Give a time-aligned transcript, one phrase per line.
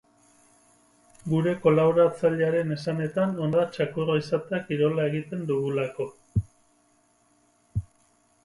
[1.33, 6.11] Gure kolaboratzailearen esanetan, ona da txakurra izatea kirola egiten dugulako.